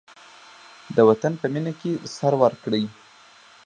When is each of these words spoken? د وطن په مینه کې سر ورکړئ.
د 0.95 0.97
وطن 1.09 1.33
په 1.41 1.45
مینه 1.53 1.73
کې 1.79 1.91
سر 2.15 2.33
ورکړئ. 2.41 2.83